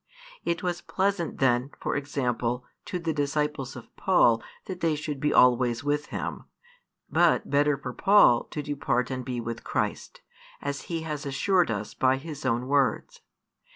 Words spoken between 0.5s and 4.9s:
was pleasant then, for example, to the disciples of Paul that